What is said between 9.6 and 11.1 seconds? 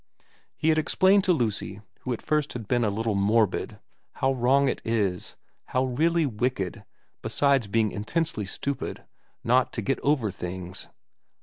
to get over things.